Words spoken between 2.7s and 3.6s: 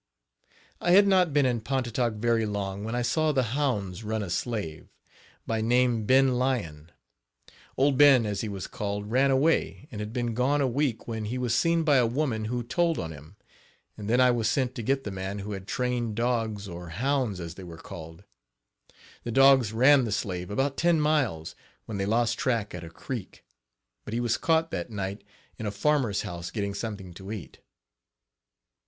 when I saw the